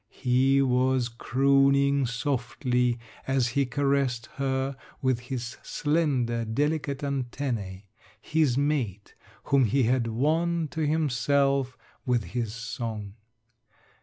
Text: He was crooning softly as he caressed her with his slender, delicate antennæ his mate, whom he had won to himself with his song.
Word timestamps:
He 0.09 0.63
was 0.63 1.09
crooning 1.09 2.07
softly 2.07 2.97
as 3.27 3.49
he 3.49 3.67
caressed 3.67 4.25
her 4.37 4.75
with 4.99 5.19
his 5.19 5.57
slender, 5.61 6.43
delicate 6.43 7.01
antennæ 7.01 7.83
his 8.19 8.57
mate, 8.57 9.13
whom 9.43 9.65
he 9.65 9.83
had 9.83 10.07
won 10.07 10.69
to 10.69 10.87
himself 10.87 11.77
with 12.03 12.23
his 12.33 12.51
song. 12.55 13.13